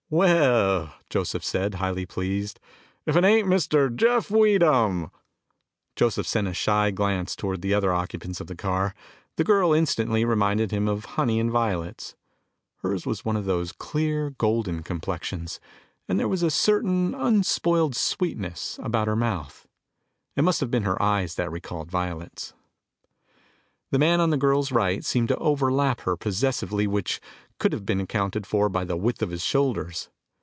"Well," 0.13 0.93
Joseph 1.09 1.41
said, 1.41 1.75
highly 1.75 2.05
pleased, 2.05 2.59
"if 3.05 3.15
it 3.15 3.23
ain't 3.23 3.47
Mr. 3.47 3.89
Jeff 3.95 4.29
Weedham!" 4.29 5.09
Joseph 5.95 6.27
sent 6.27 6.49
a 6.49 6.53
shy 6.53 6.91
glance 6.91 7.33
toward 7.33 7.61
the 7.61 7.73
other 7.73 7.93
occupants 7.93 8.41
of 8.41 8.47
the 8.47 8.55
car. 8.57 8.93
The 9.37 9.45
girl 9.45 9.71
instantly 9.71 10.25
reminded 10.25 10.71
him 10.71 10.89
of 10.89 11.05
honey 11.15 11.39
and 11.39 11.49
violets. 11.49 12.17
Hers 12.81 13.05
was 13.05 13.23
one 13.23 13.37
of 13.37 13.45
those 13.45 13.71
clear, 13.71 14.31
golden 14.31 14.83
complexions, 14.83 15.61
and 16.09 16.19
there 16.19 16.27
was 16.27 16.43
a 16.43 16.51
certain 16.51 17.15
unspoiled 17.15 17.95
sweetness 17.95 18.79
about 18.83 19.07
her 19.07 19.15
mouth. 19.15 19.65
It 20.35 20.41
must 20.41 20.59
have 20.59 20.69
been 20.69 20.83
her 20.83 21.01
eyes 21.01 21.35
that 21.35 21.49
recalled 21.51 21.89
violets. 21.89 22.53
The 23.91 23.99
man 23.99 24.21
on 24.21 24.29
the 24.29 24.37
girl's 24.37 24.71
right 24.71 25.03
seemed 25.03 25.27
to 25.29 25.37
overlap 25.37 26.01
her 26.01 26.15
possessively 26.15 26.87
which 26.87 27.19
could 27.59 27.73
have 27.73 27.85
been 27.85 27.99
accounted 27.99 28.47
for 28.47 28.69
by 28.69 28.85
the 28.85 28.95
width 28.95 29.21
of 29.21 29.31
his 29.31 29.43
shoulders. 29.43 30.09